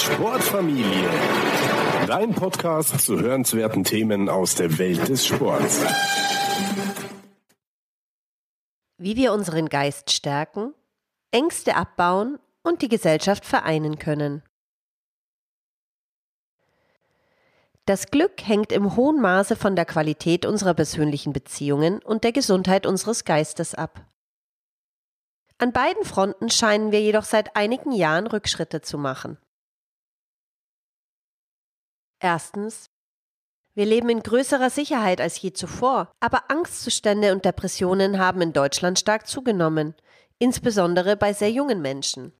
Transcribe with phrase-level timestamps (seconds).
[0.00, 1.08] Sportfamilie.
[2.06, 5.84] Dein Podcast zu hörenswerten Themen aus der Welt des Sports.
[8.96, 10.72] Wie wir unseren Geist stärken,
[11.32, 14.42] Ängste abbauen und die Gesellschaft vereinen können.
[17.86, 22.86] Das Glück hängt im hohen Maße von der Qualität unserer persönlichen Beziehungen und der Gesundheit
[22.86, 24.06] unseres Geistes ab.
[25.58, 29.38] An beiden Fronten scheinen wir jedoch seit einigen Jahren Rückschritte zu machen.
[32.20, 32.90] Erstens.
[33.74, 38.98] Wir leben in größerer Sicherheit als je zuvor, aber Angstzustände und Depressionen haben in Deutschland
[38.98, 39.94] stark zugenommen,
[40.38, 42.32] insbesondere bei sehr jungen Menschen.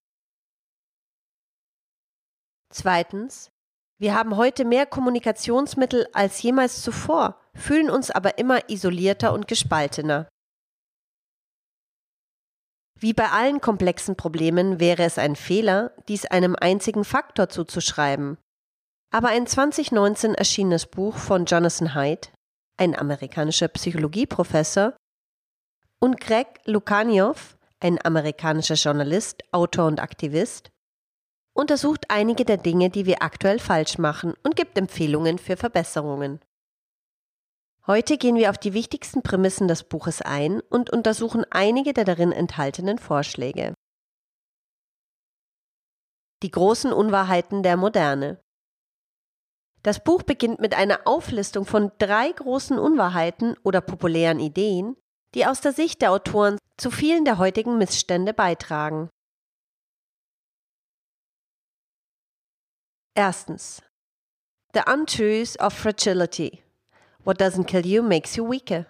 [2.71, 3.51] Zweitens.
[4.01, 10.29] Wir haben heute mehr Kommunikationsmittel als jemals zuvor, fühlen uns aber immer isolierter und gespaltener.
[13.01, 18.39] Wie bei allen komplexen Problemen wäre es ein Fehler, dies einem einzigen Faktor zuzuschreiben.
[19.11, 22.31] Aber ein 2019 erschienenes Buch von Jonathan Haidt,
[22.77, 24.97] ein amerikanischer Psychologieprofessor,
[26.01, 30.71] und Greg Lukaniow, ein amerikanischer Journalist, Autor und Aktivist,
[31.55, 36.41] untersucht einige der Dinge, die wir aktuell falsch machen und gibt Empfehlungen für Verbesserungen.
[37.87, 42.33] Heute gehen wir auf die wichtigsten Prämissen des Buches ein und untersuchen einige der darin
[42.33, 43.73] enthaltenen Vorschläge.
[46.43, 48.39] Die großen Unwahrheiten der Moderne.
[49.83, 54.97] Das Buch beginnt mit einer Auflistung von drei großen Unwahrheiten oder populären Ideen,
[55.35, 59.09] die aus der Sicht der Autoren zu vielen der heutigen Missstände beitragen.
[63.15, 63.83] Erstens.
[64.75, 66.63] The untruths of fragility.
[67.25, 68.87] What doesn't kill you makes you weaker.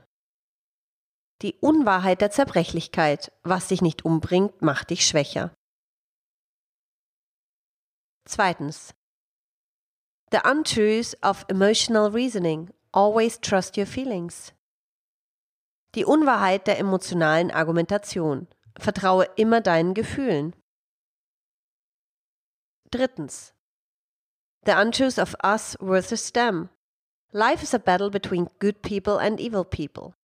[1.43, 3.33] Die Unwahrheit der Zerbrechlichkeit.
[3.43, 5.55] Was dich nicht umbringt, macht dich schwächer.
[8.27, 8.98] Zweitens.
[10.31, 12.71] The untruths of emotional reasoning.
[12.93, 14.53] Always trust your feelings.
[15.95, 18.47] Die Unwahrheit der emotionalen Argumentation.
[18.79, 20.55] Vertraue immer deinen Gefühlen.
[22.91, 23.55] Drittens.
[24.67, 26.69] The untruth of us versus them.
[27.33, 30.15] Life is a battle between good people and evil people.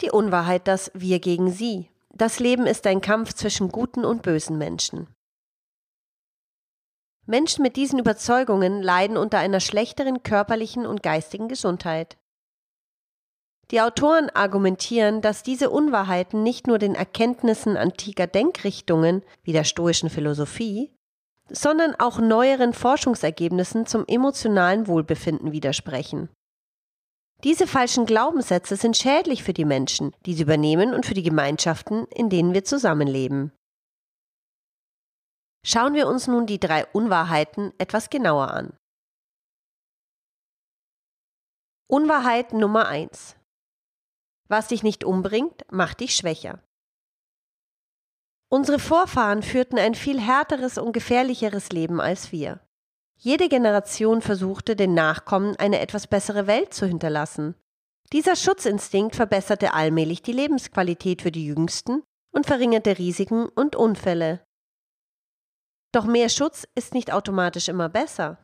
[0.00, 1.90] Die Unwahrheit, dass wir gegen sie.
[2.10, 5.08] Das Leben ist ein Kampf zwischen guten und bösen Menschen.
[7.28, 12.16] Menschen mit diesen Überzeugungen leiden unter einer schlechteren körperlichen und geistigen Gesundheit.
[13.70, 20.08] Die Autoren argumentieren, dass diese Unwahrheiten nicht nur den Erkenntnissen antiker Denkrichtungen wie der stoischen
[20.08, 20.90] Philosophie,
[21.50, 26.30] sondern auch neueren Forschungsergebnissen zum emotionalen Wohlbefinden widersprechen.
[27.44, 32.06] Diese falschen Glaubenssätze sind schädlich für die Menschen, die sie übernehmen und für die Gemeinschaften,
[32.06, 33.52] in denen wir zusammenleben.
[35.70, 38.72] Schauen wir uns nun die drei Unwahrheiten etwas genauer an.
[41.86, 43.36] Unwahrheit Nummer eins:
[44.48, 46.62] Was dich nicht umbringt, macht dich schwächer.
[48.50, 52.66] Unsere Vorfahren führten ein viel härteres und gefährlicheres Leben als wir.
[53.18, 57.54] Jede Generation versuchte, den Nachkommen eine etwas bessere Welt zu hinterlassen.
[58.14, 62.02] Dieser Schutzinstinkt verbesserte allmählich die Lebensqualität für die Jüngsten
[62.32, 64.47] und verringerte Risiken und Unfälle.
[65.92, 68.42] Doch mehr Schutz ist nicht automatisch immer besser.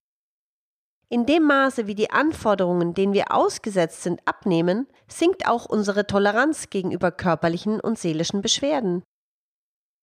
[1.10, 6.70] In dem Maße, wie die Anforderungen, denen wir ausgesetzt sind, abnehmen, sinkt auch unsere Toleranz
[6.70, 9.02] gegenüber körperlichen und seelischen Beschwerden.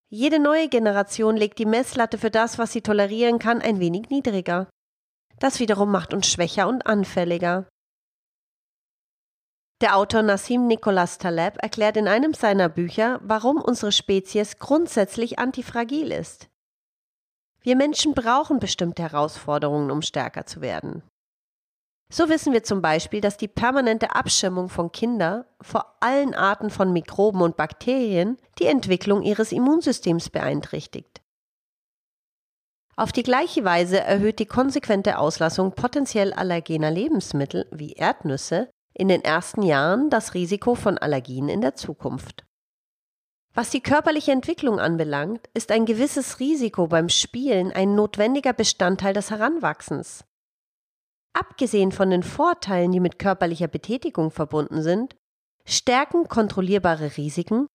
[0.10, 4.70] Jede neue Generation legt die Messlatte für das, was sie tolerieren kann, ein wenig niedriger.
[5.40, 7.68] Das wiederum macht uns schwächer und anfälliger.
[9.82, 16.12] Der Autor Nassim Nicholas Taleb erklärt in einem seiner Bücher, warum unsere Spezies grundsätzlich antifragil
[16.12, 16.51] ist.
[17.64, 21.04] Wir Menschen brauchen bestimmte Herausforderungen, um stärker zu werden.
[22.12, 26.92] So wissen wir zum Beispiel, dass die permanente Abschirmung von Kindern vor allen Arten von
[26.92, 31.22] Mikroben und Bakterien die Entwicklung ihres Immunsystems beeinträchtigt.
[32.98, 39.24] Auf die gleiche Weise erhöht die konsequente Auslassung potenziell allergener Lebensmittel wie Erdnüsse in den
[39.24, 42.44] ersten Jahren das Risiko von Allergien in der Zukunft.
[43.54, 49.30] Was die körperliche Entwicklung anbelangt, ist ein gewisses Risiko beim Spielen ein notwendiger Bestandteil des
[49.30, 50.24] Heranwachsens.
[51.34, 55.18] Abgesehen von den Vorteilen, die mit körperlicher Betätigung verbunden sind,
[55.66, 57.68] stärken kontrollierbare Risiken,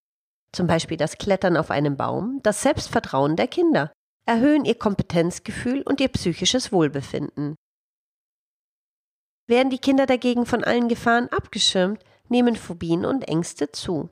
[0.52, 3.92] zum Beispiel das Klettern auf einem Baum, das Selbstvertrauen der Kinder,
[4.26, 7.54] erhöhen ihr Kompetenzgefühl und ihr psychisches Wohlbefinden.
[9.46, 14.08] Werden die Kinder dagegen von allen Gefahren abgeschirmt, nehmen Phobien und Ängste zu.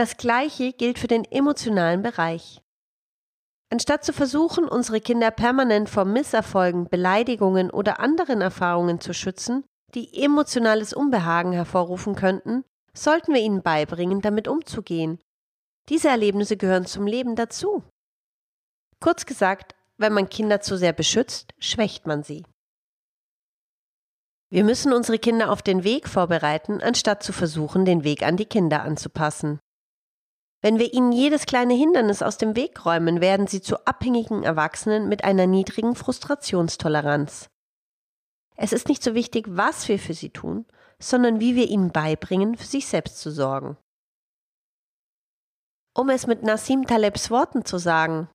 [0.00, 2.62] Das Gleiche gilt für den emotionalen Bereich.
[3.70, 9.62] Anstatt zu versuchen, unsere Kinder permanent vor Misserfolgen, Beleidigungen oder anderen Erfahrungen zu schützen,
[9.94, 12.64] die emotionales Unbehagen hervorrufen könnten,
[12.94, 15.20] sollten wir ihnen beibringen, damit umzugehen.
[15.90, 17.82] Diese Erlebnisse gehören zum Leben dazu.
[19.00, 22.46] Kurz gesagt, wenn man Kinder zu sehr beschützt, schwächt man sie.
[24.48, 28.46] Wir müssen unsere Kinder auf den Weg vorbereiten, anstatt zu versuchen, den Weg an die
[28.46, 29.60] Kinder anzupassen.
[30.62, 35.08] Wenn wir ihnen jedes kleine Hindernis aus dem Weg räumen, werden sie zu abhängigen Erwachsenen
[35.08, 37.48] mit einer niedrigen Frustrationstoleranz.
[38.56, 40.66] Es ist nicht so wichtig, was wir für sie tun,
[40.98, 43.78] sondern wie wir ihnen beibringen, für sich selbst zu sorgen.
[45.94, 48.28] Um es mit Nassim Talebs Worten zu sagen,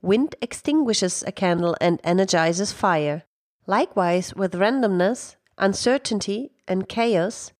[0.00, 3.24] Wind extinguishes a candle and energizes fire.
[3.66, 7.52] Likewise, with randomness, uncertainty, and chaos,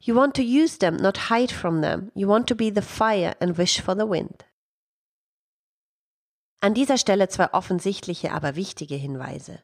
[0.00, 2.10] You want to use them, not hide from them.
[2.14, 4.44] You want to be the fire and wish for the wind.
[6.60, 9.62] An dieser Stelle zwei offensichtliche, aber wichtige Hinweise.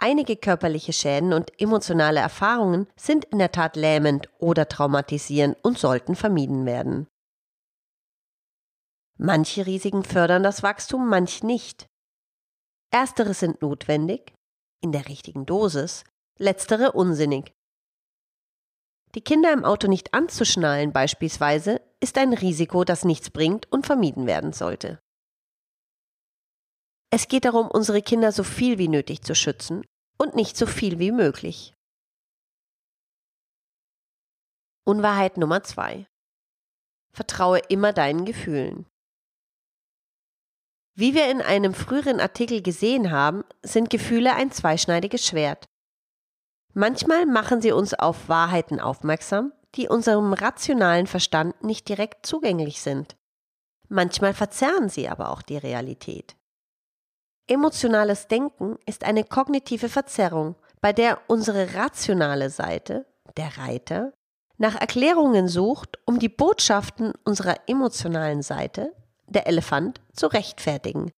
[0.00, 6.14] Einige körperliche Schäden und emotionale Erfahrungen sind in der Tat lähmend oder traumatisierend und sollten
[6.14, 7.08] vermieden werden.
[9.18, 11.88] Manche Risiken fördern das Wachstum, manche nicht.
[12.92, 14.32] Erstere sind notwendig,
[14.80, 16.04] in der richtigen Dosis,
[16.38, 17.57] letztere unsinnig.
[19.18, 24.28] Die Kinder im Auto nicht anzuschnallen beispielsweise ist ein Risiko, das nichts bringt und vermieden
[24.28, 25.02] werden sollte.
[27.10, 29.84] Es geht darum, unsere Kinder so viel wie nötig zu schützen
[30.18, 31.74] und nicht so viel wie möglich.
[34.84, 36.06] Unwahrheit Nummer zwei:
[37.12, 38.86] Vertraue immer deinen Gefühlen.
[40.94, 45.64] Wie wir in einem früheren Artikel gesehen haben, sind Gefühle ein zweischneidiges Schwert.
[46.78, 53.16] Manchmal machen sie uns auf Wahrheiten aufmerksam, die unserem rationalen Verstand nicht direkt zugänglich sind.
[53.88, 56.36] Manchmal verzerren sie aber auch die Realität.
[57.48, 64.12] Emotionales Denken ist eine kognitive Verzerrung, bei der unsere rationale Seite, der Reiter,
[64.56, 68.92] nach Erklärungen sucht, um die Botschaften unserer emotionalen Seite,
[69.26, 71.10] der Elefant, zu rechtfertigen,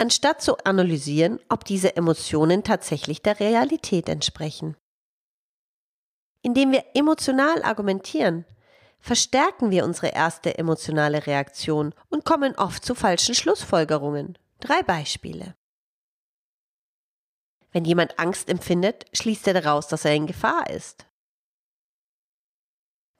[0.00, 4.76] anstatt zu analysieren, ob diese Emotionen tatsächlich der Realität entsprechen.
[6.42, 8.44] Indem wir emotional argumentieren,
[9.00, 14.38] verstärken wir unsere erste emotionale Reaktion und kommen oft zu falschen Schlussfolgerungen.
[14.60, 15.54] Drei Beispiele.
[17.70, 21.06] Wenn jemand Angst empfindet, schließt er daraus, dass er in Gefahr ist.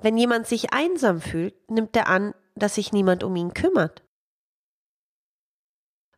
[0.01, 4.05] Wenn jemand sich einsam fühlt, nimmt er an, dass sich niemand um ihn kümmert.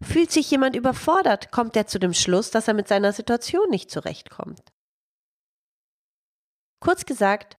[0.02, 3.90] Fühlt sich jemand überfordert, kommt er zu dem Schluss, dass er mit seiner Situation nicht
[3.90, 4.69] zurechtkommt.
[6.80, 7.56] Kurz gesagt,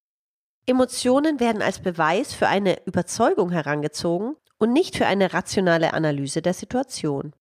[0.65, 6.53] Emotionen werden als Beweis für eine Überzeugung herangezogen und nicht für eine rationale Analyse der
[6.53, 7.33] Situation.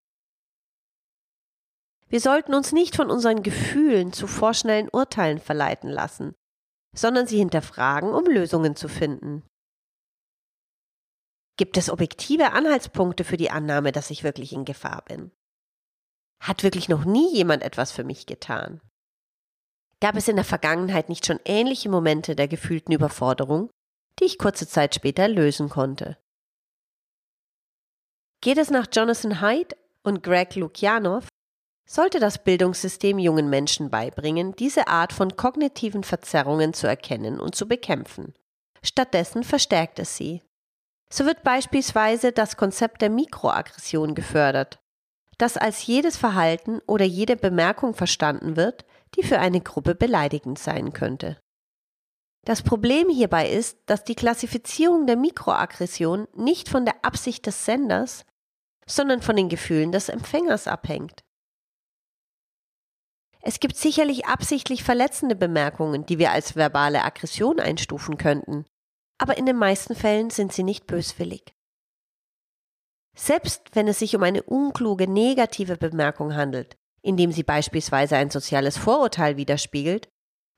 [2.08, 6.34] Wir sollten uns nicht von unseren Gefühlen zu vorschnellen Urteilen verleiten lassen,
[6.94, 9.44] sondern sie hinterfragen, um Lösungen zu finden.
[11.56, 15.30] Gibt es objektive Anhaltspunkte für die Annahme, dass ich wirklich in Gefahr bin?
[16.42, 18.80] Hat wirklich noch nie jemand etwas für mich getan?
[20.00, 23.70] Gab es in der Vergangenheit nicht schon ähnliche Momente der gefühlten Überforderung,
[24.18, 26.16] die ich kurze Zeit später lösen konnte?
[28.40, 31.28] Geht es nach Jonathan Haidt und Greg Lukianow,
[31.86, 37.66] sollte das Bildungssystem jungen Menschen beibringen, diese Art von kognitiven Verzerrungen zu erkennen und zu
[37.66, 38.32] bekämpfen.
[38.82, 40.40] Stattdessen verstärkt es sie.
[41.12, 44.78] So wird beispielsweise das Konzept der Mikroaggression gefördert,
[45.36, 48.84] das als jedes Verhalten oder jede Bemerkung verstanden wird,
[49.16, 51.40] die für eine Gruppe beleidigend sein könnte.
[52.44, 58.24] Das Problem hierbei ist, dass die Klassifizierung der Mikroaggression nicht von der Absicht des Senders,
[58.86, 61.22] sondern von den Gefühlen des Empfängers abhängt.
[63.42, 68.66] Es gibt sicherlich absichtlich verletzende Bemerkungen, die wir als verbale Aggression einstufen könnten,
[69.18, 71.54] aber in den meisten Fällen sind sie nicht böswillig.
[73.16, 78.76] Selbst wenn es sich um eine unkluge negative Bemerkung handelt, indem sie beispielsweise ein soziales
[78.76, 80.08] Vorurteil widerspiegelt,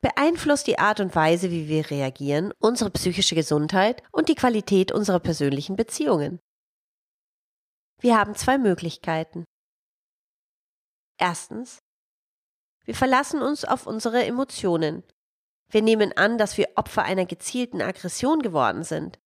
[0.02, 5.20] beeinflusst die Art und Weise, wie wir reagieren, unsere psychische Gesundheit und die Qualität unserer
[5.20, 6.40] persönlichen Beziehungen.
[8.00, 9.44] Wir haben zwei Möglichkeiten.
[11.18, 11.78] Erstens,
[12.84, 15.04] wir verlassen uns auf unsere Emotionen.
[15.68, 19.20] Wir nehmen an, dass wir Opfer einer gezielten Aggression geworden sind.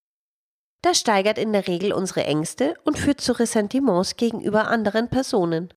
[0.83, 5.73] Das steigert in der Regel unsere Ängste und führt zu Ressentiments gegenüber anderen Personen.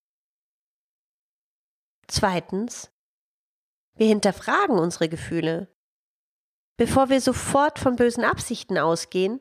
[2.12, 2.92] Zweitens,
[3.96, 5.68] wir hinterfragen unsere Gefühle.
[6.76, 9.40] Bevor wir sofort von bösen Absichten ausgehen,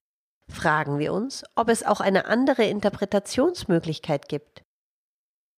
[0.51, 4.65] fragen wir uns, ob es auch eine andere Interpretationsmöglichkeit gibt.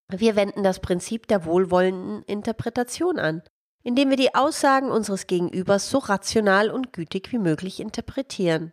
[0.09, 3.43] Wir wenden das Prinzip der wohlwollenden Interpretation an,
[3.83, 8.73] indem wir die Aussagen unseres Gegenübers so rational und gütig wie möglich interpretieren.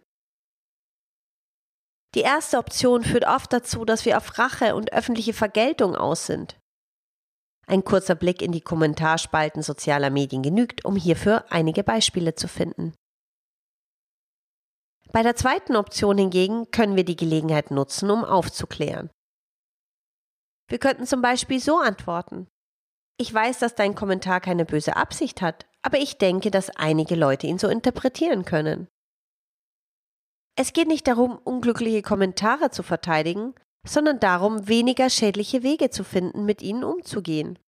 [2.14, 6.60] Die erste Option führt oft dazu, dass wir auf Rache und öffentliche Vergeltung aus sind.
[7.70, 12.94] Ein kurzer Blick in die Kommentarspalten sozialer Medien genügt, um hierfür einige Beispiele zu finden.
[15.12, 19.10] Bei der zweiten Option hingegen können wir die Gelegenheit nutzen, um aufzuklären.
[20.70, 22.48] Wir könnten zum Beispiel so antworten.
[23.18, 27.48] Ich weiß, dass dein Kommentar keine böse Absicht hat, aber ich denke, dass einige Leute
[27.48, 28.88] ihn so interpretieren können.
[30.56, 33.56] Es geht nicht darum, unglückliche Kommentare zu verteidigen,
[33.86, 37.60] sondern darum, weniger schädliche Wege zu finden, mit ihnen umzugehen.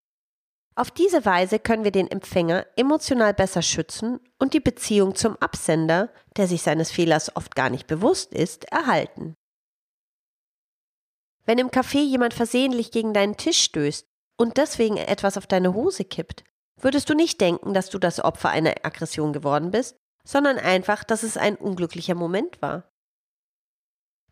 [0.76, 6.10] Auf diese Weise können wir den Empfänger emotional besser schützen und die Beziehung zum Absender,
[6.38, 9.36] der sich seines Fehlers oft gar nicht bewusst ist, erhalten.
[11.46, 16.06] Wenn im Café jemand versehentlich gegen deinen Tisch stößt und deswegen etwas auf deine Hose
[16.06, 16.44] kippt,
[16.78, 21.24] würdest du nicht denken, dass du das Opfer einer Aggression geworden bist, sondern einfach, dass
[21.24, 22.90] es ein unglücklicher Moment war.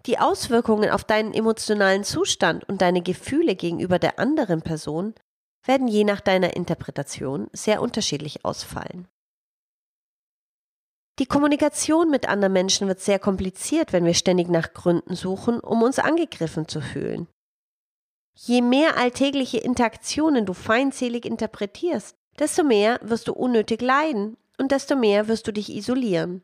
[0.05, 5.13] Die Auswirkungen auf deinen emotionalen Zustand und deine Gefühle gegenüber der anderen Person
[5.65, 9.07] werden je nach deiner Interpretation sehr unterschiedlich ausfallen.
[11.19, 15.81] Die Kommunikation mit anderen Menschen wird sehr kompliziert, wenn wir ständig nach Gründen suchen, um
[15.81, 17.27] uns angegriffen zu fühlen.
[18.35, 24.95] Je mehr alltägliche Interaktionen du feindselig interpretierst, desto mehr wirst du unnötig leiden und desto
[24.95, 26.43] mehr wirst du dich isolieren.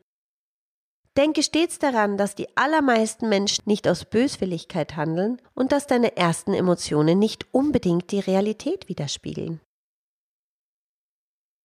[1.16, 6.54] Denke stets daran, dass die allermeisten Menschen nicht aus Böswilligkeit handeln und dass deine ersten
[6.54, 9.60] Emotionen nicht unbedingt die Realität widerspiegeln.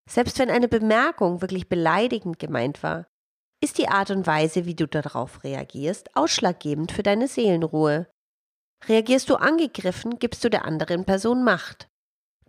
[0.07, 3.07] Selbst wenn eine Bemerkung wirklich beleidigend gemeint war,
[3.61, 8.07] ist die Art und Weise, wie du darauf reagierst, ausschlaggebend für deine Seelenruhe.
[8.87, 11.89] Reagierst du angegriffen, gibst du der anderen Person Macht.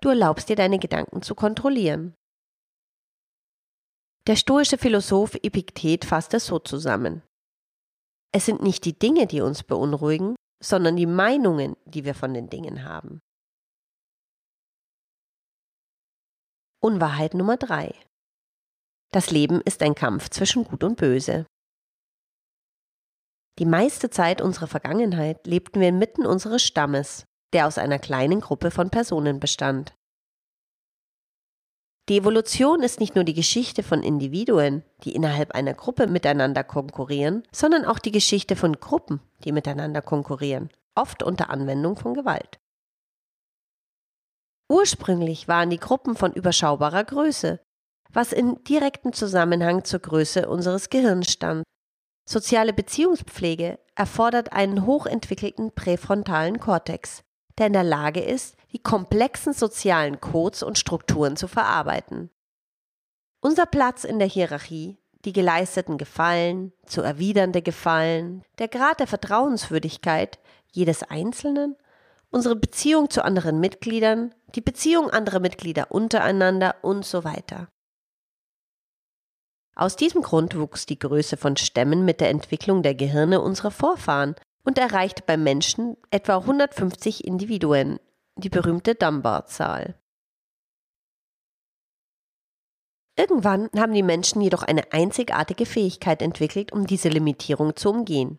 [0.01, 2.15] Du erlaubst dir deine Gedanken zu kontrollieren.
[4.31, 7.25] Der stoische Philosoph Epiktet fasst es so zusammen.
[8.33, 12.49] Es sind nicht die Dinge, die uns beunruhigen, sondern die Meinungen, die wir von den
[12.49, 13.19] Dingen haben.
[16.81, 17.93] Unwahrheit Nummer drei:
[19.11, 21.45] Das Leben ist ein Kampf zwischen Gut und Böse.
[23.59, 28.71] Die meiste Zeit unserer Vergangenheit lebten wir inmitten unseres Stammes, der aus einer kleinen Gruppe
[28.71, 29.93] von Personen bestand.
[32.11, 37.45] Die Evolution ist nicht nur die Geschichte von Individuen, die innerhalb einer Gruppe miteinander konkurrieren,
[37.53, 42.59] sondern auch die Geschichte von Gruppen, die miteinander konkurrieren, oft unter Anwendung von Gewalt.
[44.69, 47.61] Ursprünglich waren die Gruppen von überschaubarer Größe,
[48.13, 51.63] was in direktem Zusammenhang zur Größe unseres Gehirns stand.
[52.29, 57.23] Soziale Beziehungspflege erfordert einen hochentwickelten präfrontalen Kortex,
[57.59, 62.31] der in der Lage ist, die komplexen sozialen Codes und Strukturen zu verarbeiten.
[63.41, 70.39] Unser Platz in der Hierarchie, die geleisteten Gefallen, zu erwidernde Gefallen, der Grad der Vertrauenswürdigkeit
[70.73, 71.77] jedes Einzelnen
[72.31, 77.69] unsere Beziehung zu anderen Mitgliedern, die Beziehung anderer Mitglieder untereinander und so weiter.
[79.75, 84.35] Aus diesem Grund wuchs die Größe von Stämmen mit der Entwicklung der Gehirne unserer Vorfahren
[84.63, 87.99] und erreichte beim Menschen etwa 150 Individuen,
[88.41, 89.95] die berühmte Dunbar-Zahl.
[93.17, 98.39] Irgendwann haben die Menschen jedoch eine einzigartige Fähigkeit entwickelt, um diese Limitierung zu umgehen.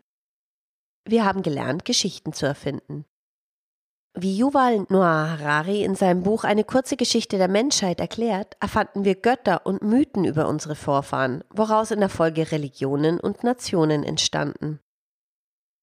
[1.05, 3.05] Wir haben gelernt, Geschichten zu erfinden.
[4.13, 9.15] Wie Yuval Noah Harari in seinem Buch Eine kurze Geschichte der Menschheit erklärt, erfanden wir
[9.15, 14.79] Götter und Mythen über unsere Vorfahren, woraus in der Folge Religionen und Nationen entstanden.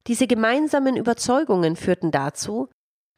[0.06, 2.68] Diese gemeinsamen Überzeugungen führten dazu,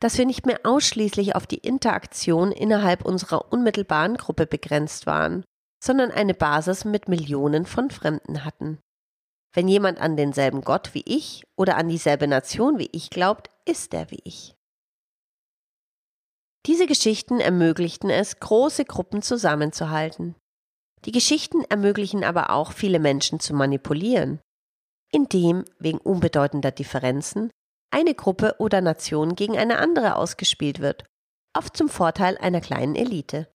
[0.00, 5.44] dass wir nicht mehr ausschließlich auf die Interaktion innerhalb unserer unmittelbaren Gruppe begrenzt waren,
[5.82, 8.78] sondern eine Basis mit Millionen von Fremden hatten.
[9.52, 13.92] Wenn jemand an denselben Gott wie ich oder an dieselbe Nation wie ich glaubt, ist
[13.94, 14.54] er wie ich.
[16.66, 20.34] Diese Geschichten ermöglichten es, große Gruppen zusammenzuhalten.
[21.04, 24.40] Die Geschichten ermöglichen aber auch, viele Menschen zu manipulieren,
[25.10, 27.50] indem wegen unbedeutender Differenzen
[27.90, 31.04] eine Gruppe oder Nation gegen eine andere ausgespielt wird,
[31.56, 33.48] oft zum Vorteil einer kleinen Elite.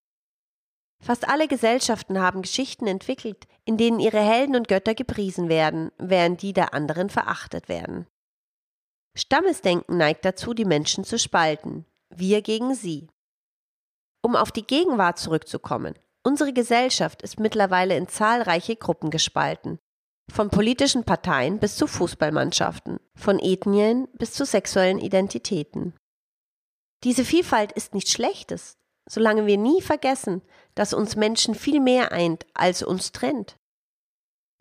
[1.04, 6.42] Fast alle Gesellschaften haben Geschichten entwickelt, in denen ihre Helden und Götter gepriesen werden, während
[6.42, 8.08] die der anderen verachtet werden.
[9.18, 13.10] Stammesdenken neigt dazu, die Menschen zu spalten, wir gegen sie.
[14.22, 19.80] Um auf die Gegenwart zurückzukommen, unsere Gesellschaft ist mittlerweile in zahlreiche Gruppen gespalten.
[20.32, 25.94] Von politischen Parteien bis zu Fußballmannschaften, von Ethnien bis zu sexuellen Identitäten.
[27.04, 28.78] Diese Vielfalt ist nichts Schlechtes,
[29.08, 30.42] solange wir nie vergessen,
[30.74, 33.58] dass uns Menschen viel mehr eint, als uns trennt.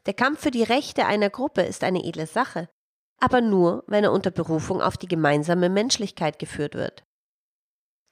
[0.06, 2.68] Der Kampf für die Rechte einer Gruppe ist eine edle Sache,
[3.20, 7.04] aber nur, wenn er unter Berufung auf die gemeinsame Menschlichkeit geführt wird.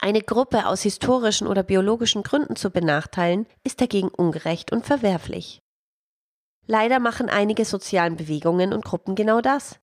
[0.01, 5.61] Eine Gruppe aus historischen oder biologischen Gründen zu benachteilen, ist dagegen ungerecht und verwerflich.
[6.73, 9.79] Leider machen einige sozialen Bewegungen und Gruppen genau das.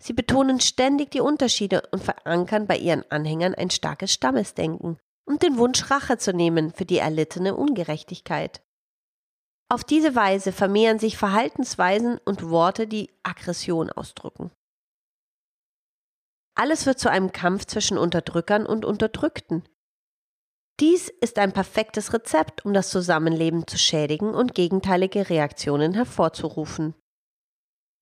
[0.00, 5.58] Sie betonen ständig die Unterschiede und verankern bei ihren Anhängern ein starkes Stammesdenken und den
[5.58, 8.64] Wunsch, Rache zu nehmen für die erlittene Ungerechtigkeit.
[9.68, 14.50] Auf diese Weise vermehren sich Verhaltensweisen und Worte, die Aggression ausdrücken.
[16.56, 19.62] Alles wird zu einem Kampf zwischen Unterdrückern und Unterdrückten.
[20.80, 26.94] Dies ist ein perfektes Rezept, um das Zusammenleben zu schädigen und gegenteilige Reaktionen hervorzurufen.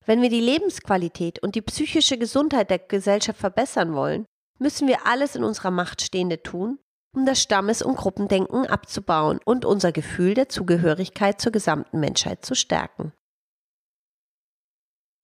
[0.05, 4.25] Wenn wir die Lebensqualität und die psychische Gesundheit der Gesellschaft verbessern wollen,
[4.59, 6.79] müssen wir alles in unserer Macht Stehende tun,
[7.15, 12.55] um das Stammes- und Gruppendenken abzubauen und unser Gefühl der Zugehörigkeit zur gesamten Menschheit zu
[12.55, 13.13] stärken.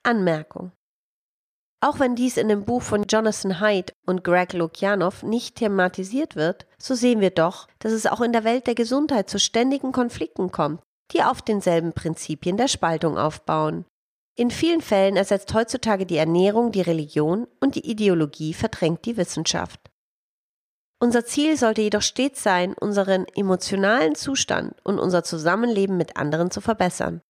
[0.04, 0.72] Anmerkung.
[1.82, 6.66] Auch wenn dies in dem Buch von Jonathan Haidt und Greg Lukianow nicht thematisiert wird,
[6.78, 10.52] so sehen wir doch, dass es auch in der Welt der Gesundheit zu ständigen Konflikten
[10.52, 10.82] kommt,
[11.12, 13.86] die auf denselben Prinzipien der Spaltung aufbauen.
[14.36, 19.80] In vielen Fällen ersetzt heutzutage die Ernährung die Religion und die Ideologie verdrängt die Wissenschaft.
[21.02, 26.60] Unser Ziel sollte jedoch stets sein, unseren emotionalen Zustand und unser Zusammenleben mit anderen zu
[26.60, 27.22] verbessern.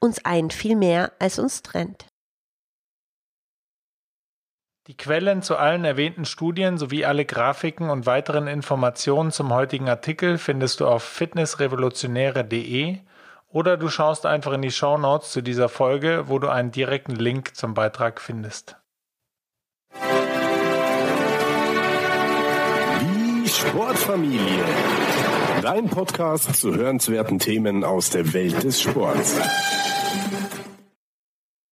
[0.00, 2.06] Uns eint viel mehr, als uns trennt.
[4.86, 10.38] Die Quellen zu allen erwähnten Studien sowie alle Grafiken und weiteren Informationen zum heutigen Artikel
[10.38, 12.98] findest du auf fitnessrevolutionäre.de
[13.48, 17.16] oder du schaust einfach in die Show Notes zu dieser Folge, wo du einen direkten
[17.16, 18.76] Link zum Beitrag findest.
[23.00, 24.64] Die Sportfamilie.
[25.62, 29.36] Dein Podcast zu hörenswerten Themen aus der Welt des Sports.